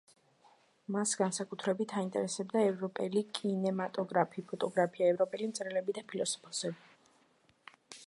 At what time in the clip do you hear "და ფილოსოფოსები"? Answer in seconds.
6.01-7.75